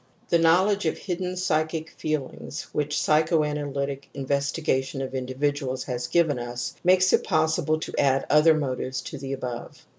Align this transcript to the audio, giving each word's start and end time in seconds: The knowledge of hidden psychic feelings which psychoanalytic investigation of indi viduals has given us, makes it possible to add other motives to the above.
The 0.29 0.39
knowledge 0.39 0.87
of 0.87 0.97
hidden 0.97 1.37
psychic 1.37 1.91
feelings 1.91 2.63
which 2.73 2.99
psychoanalytic 2.99 4.09
investigation 4.15 4.99
of 4.99 5.13
indi 5.13 5.35
viduals 5.35 5.85
has 5.85 6.07
given 6.07 6.39
us, 6.39 6.73
makes 6.83 7.13
it 7.13 7.23
possible 7.23 7.79
to 7.81 7.93
add 7.99 8.25
other 8.27 8.55
motives 8.55 9.01
to 9.01 9.19
the 9.19 9.31
above. 9.31 9.85